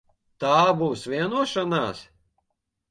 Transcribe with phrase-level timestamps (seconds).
[0.43, 2.05] Tā būs vienošanās?